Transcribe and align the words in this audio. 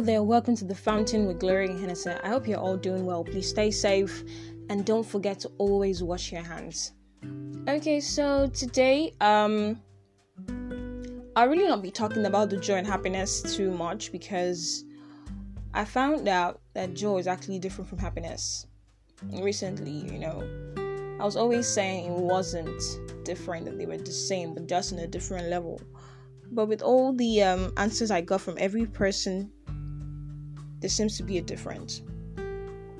there, 0.00 0.24
welcome 0.24 0.56
to 0.56 0.64
the 0.64 0.74
Fountain 0.74 1.24
with 1.24 1.38
Glory 1.38 1.68
and. 1.68 2.18
I 2.24 2.28
hope 2.28 2.48
you're 2.48 2.58
all 2.58 2.76
doing 2.76 3.06
well. 3.06 3.22
Please 3.22 3.48
stay 3.48 3.70
safe 3.70 4.24
and 4.68 4.84
don't 4.84 5.06
forget 5.06 5.38
to 5.38 5.48
always 5.58 6.02
wash 6.02 6.32
your 6.32 6.42
hands. 6.42 6.90
Okay, 7.68 8.00
so 8.00 8.48
today, 8.48 9.14
um, 9.20 9.80
I'll 11.36 11.46
really 11.46 11.68
not 11.68 11.82
be 11.82 11.92
talking 11.92 12.26
about 12.26 12.50
the 12.50 12.56
joy 12.56 12.78
and 12.78 12.86
happiness 12.86 13.40
too 13.54 13.70
much 13.70 14.10
because 14.10 14.84
I 15.72 15.84
found 15.84 16.26
out 16.26 16.60
that 16.74 16.94
joy 16.94 17.18
is 17.18 17.28
actually 17.28 17.60
different 17.60 17.88
from 17.88 17.98
happiness. 17.98 18.66
Recently, 19.22 20.12
you 20.12 20.18
know, 20.18 20.42
I 21.20 21.24
was 21.24 21.36
always 21.36 21.68
saying 21.68 22.06
it 22.10 22.18
wasn't 22.18 22.82
different, 23.24 23.66
that 23.66 23.78
they 23.78 23.86
were 23.86 23.98
the 23.98 24.10
same, 24.10 24.52
but 24.54 24.66
just 24.66 24.90
in 24.90 24.98
a 24.98 25.06
different 25.06 25.46
level. 25.46 25.80
But 26.50 26.66
with 26.66 26.82
all 26.82 27.12
the 27.12 27.42
um, 27.42 27.72
answers 27.76 28.10
I 28.10 28.20
got 28.20 28.40
from 28.40 28.56
every 28.58 28.86
person, 28.86 29.52
there 30.80 30.90
seems 30.90 31.16
to 31.18 31.22
be 31.22 31.38
a 31.38 31.42
difference. 31.42 32.02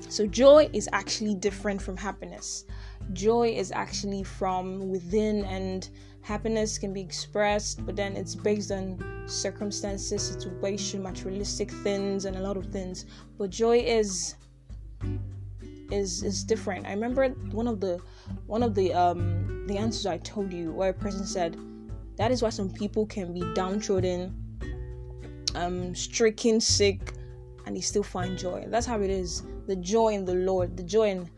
So, 0.07 0.25
joy 0.25 0.69
is 0.73 0.87
actually 0.93 1.35
different 1.35 1.81
from 1.81 1.97
happiness. 1.97 2.65
Joy 3.13 3.49
is 3.49 3.71
actually 3.71 4.23
from 4.23 4.89
within, 4.89 5.43
and 5.45 5.89
happiness 6.21 6.77
can 6.77 6.93
be 6.93 7.01
expressed, 7.01 7.85
but 7.85 7.95
then 7.95 8.15
it's 8.15 8.35
based 8.35 8.71
on 8.71 9.23
circumstances, 9.27 10.21
situation, 10.21 11.03
materialistic 11.03 11.71
things, 11.71 12.25
and 12.25 12.37
a 12.37 12.39
lot 12.39 12.57
of 12.57 12.67
things. 12.67 13.05
But 13.37 13.49
joy 13.49 13.79
is 13.79 14.35
is 15.91 16.23
is 16.23 16.43
different. 16.43 16.85
I 16.85 16.91
remember 16.91 17.29
one 17.51 17.67
of 17.67 17.79
the 17.79 17.99
one 18.45 18.63
of 18.63 18.75
the 18.75 18.93
um 18.93 19.65
the 19.67 19.77
answers 19.77 20.05
I 20.05 20.17
told 20.19 20.53
you 20.53 20.71
where 20.71 20.89
a 20.89 20.93
person 20.93 21.25
said 21.25 21.57
that 22.19 22.31
is 22.31 22.41
why 22.41 22.49
some 22.49 22.69
people 22.69 23.05
can 23.05 23.33
be 23.33 23.41
downtrodden, 23.55 24.35
um, 25.55 25.95
stricken, 25.95 26.59
sick, 26.59 27.13
and 27.65 27.77
they 27.77 27.79
still 27.79 28.03
find 28.03 28.37
joy. 28.37 28.65
That's 28.67 28.85
how 28.85 28.99
it 28.99 29.09
is. 29.09 29.43
The 29.67 29.77
joy 29.77 30.09
in 30.09 30.25
the 30.25 30.35
Lord, 30.35 30.75
the 30.75 30.83
joy 30.83 31.11
in, 31.11 31.29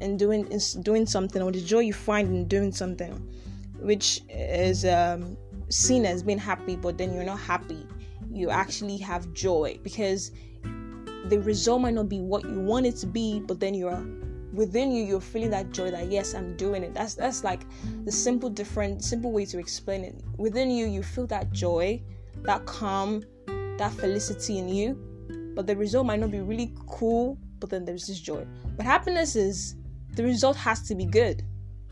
in 0.00 0.16
doing 0.16 0.46
in 0.52 0.60
doing 0.82 1.06
something, 1.06 1.42
or 1.42 1.50
the 1.50 1.60
joy 1.60 1.80
you 1.80 1.92
find 1.92 2.28
in 2.28 2.46
doing 2.46 2.70
something, 2.70 3.12
which 3.80 4.20
is 4.30 4.84
um, 4.84 5.36
seen 5.68 6.06
as 6.06 6.22
being 6.22 6.38
happy, 6.38 6.76
but 6.76 6.98
then 6.98 7.12
you're 7.12 7.24
not 7.24 7.40
happy. 7.40 7.84
You 8.30 8.50
actually 8.50 8.98
have 8.98 9.32
joy 9.32 9.80
because 9.82 10.30
the 11.24 11.40
result 11.40 11.82
might 11.82 11.94
not 11.94 12.08
be 12.08 12.20
what 12.20 12.44
you 12.44 12.60
want 12.60 12.86
it 12.86 12.94
to 12.98 13.08
be, 13.08 13.40
but 13.40 13.58
then 13.58 13.74
you're 13.74 14.06
within 14.52 14.92
you 14.92 15.02
you're 15.02 15.20
feeling 15.20 15.50
that 15.50 15.70
joy 15.70 15.90
that 15.90 16.10
yes 16.10 16.34
i'm 16.34 16.56
doing 16.56 16.82
it. 16.82 16.94
That's 16.94 17.14
that's 17.14 17.44
like 17.44 17.62
the 18.04 18.12
simple 18.12 18.50
different 18.50 19.02
simple 19.02 19.32
way 19.32 19.44
to 19.46 19.58
explain 19.58 20.04
it. 20.04 20.22
Within 20.36 20.70
you 20.70 20.86
you 20.86 21.02
feel 21.02 21.26
that 21.28 21.52
joy 21.52 22.02
that 22.42 22.64
calm 22.66 23.22
that 23.78 23.92
felicity 23.94 24.58
in 24.58 24.68
you 24.68 25.52
but 25.54 25.66
the 25.66 25.76
result 25.76 26.06
might 26.06 26.20
not 26.20 26.30
be 26.30 26.40
really 26.40 26.74
cool 26.88 27.38
but 27.60 27.70
then 27.70 27.84
there's 27.84 28.06
this 28.06 28.20
joy. 28.20 28.46
But 28.76 28.86
happiness 28.86 29.36
is 29.36 29.76
the 30.14 30.24
result 30.24 30.56
has 30.56 30.82
to 30.88 30.94
be 30.94 31.06
good. 31.06 31.44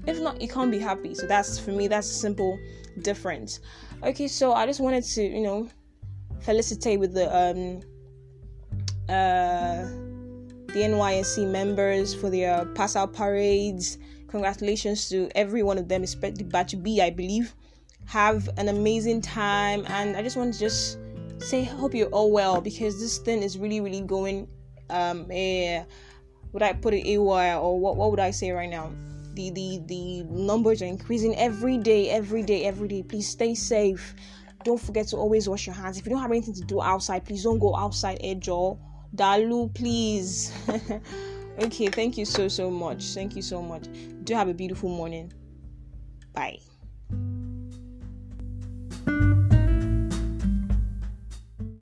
If 0.06 0.19
not 0.20 0.41
you 0.41 0.48
can't 0.48 0.70
be 0.70 0.78
happy. 0.78 1.14
So 1.14 1.27
that's 1.27 1.58
for 1.58 1.70
me 1.70 1.88
that's 1.88 2.11
a 2.11 2.14
simple 2.14 2.58
difference. 3.03 3.61
Okay 4.03 4.28
so 4.28 4.53
i 4.53 4.66
just 4.66 4.81
wanted 4.81 5.05
to 5.05 5.22
you 5.22 5.42
know 5.42 5.69
felicitate 6.41 6.98
with 6.98 7.14
the 7.14 7.27
um 7.36 7.81
uh 9.08 10.09
the 10.73 10.81
NYSC 10.81 11.47
members 11.49 12.15
for 12.15 12.31
their 12.31 12.65
pass 12.75 12.97
out 12.97 13.13
parades. 13.13 13.99
Congratulations 14.29 15.09
to 15.09 15.29
every 15.35 15.62
one 15.62 15.79
of 15.79 15.89
them, 15.89 16.03
especially 16.03 16.45
Batch 16.45 16.81
B, 16.83 17.01
I 17.01 17.11
believe. 17.11 17.55
Have 18.07 18.49
an 18.57 18.69
amazing 18.69 19.21
time, 19.21 19.85
and 19.89 20.17
I 20.17 20.23
just 20.23 20.37
want 20.37 20.55
to 20.55 20.61
just 20.61 20.99
say, 21.39 21.65
hope 21.65 21.94
you're 21.94 22.09
all 22.09 22.31
well 22.31 22.61
because 22.61 23.00
this 23.00 23.19
thing 23.19 23.43
is 23.43 23.59
really, 23.59 23.81
really 23.81 24.00
going. 24.00 24.49
Um, 24.89 25.27
eh, 25.31 25.84
would 26.53 26.62
I 26.62 26.73
put 26.73 26.94
it 26.94 27.06
AY 27.06 27.55
or 27.56 27.78
what? 27.78 27.97
What 27.97 28.11
would 28.11 28.21
I 28.21 28.31
say 28.31 28.50
right 28.50 28.71
now? 28.71 28.93
The 29.34 29.50
the 29.50 29.81
the 29.87 30.23
numbers 30.25 30.83
are 30.83 30.87
increasing 30.87 31.37
every 31.37 31.78
day, 31.78 32.11
every 32.11 32.43
day, 32.43 32.65
every 32.65 32.89
day. 32.89 33.03
Please 33.03 33.28
stay 33.28 33.55
safe. 33.55 34.15
Don't 34.65 34.81
forget 34.81 35.09
to 35.09 35.17
always 35.17 35.49
wash 35.49 35.67
your 35.67 35.75
hands. 35.75 35.99
If 35.99 36.06
you 36.06 36.11
don't 36.11 36.21
have 36.21 36.31
anything 36.31 36.55
to 36.55 36.62
do 36.62 36.83
outside, 36.83 37.25
please 37.25 37.44
don't 37.44 37.59
go 37.59 37.75
outside, 37.77 38.19
edge 38.23 38.49
or 38.49 38.78
Dalu, 39.15 39.72
please. 39.75 40.53
okay, 41.59 41.88
thank 41.88 42.16
you 42.16 42.25
so, 42.25 42.48
so 42.48 42.71
much. 42.71 43.04
Thank 43.15 43.37
you 43.37 43.43
so 43.43 43.62
much. 43.62 43.84
Do 44.25 44.34
have 44.34 44.48
a 44.48 44.54
beautiful 44.54 44.88
morning. 44.88 45.32
Bye. 46.32 46.60